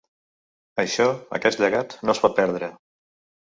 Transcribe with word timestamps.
Això, 0.83 1.05
aquest 1.39 1.61
llegat, 1.65 1.93
no 2.09 2.17
es 2.17 2.23
pot 2.25 2.35
perdre. 2.41 2.73